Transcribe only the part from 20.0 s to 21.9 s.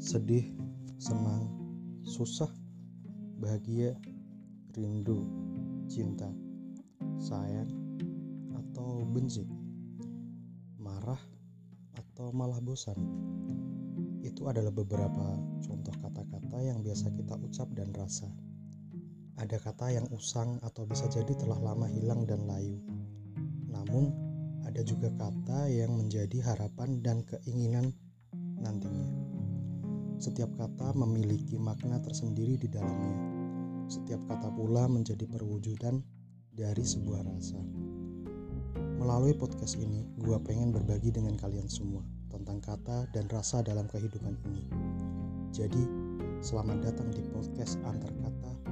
yang usang atau bisa jadi telah lama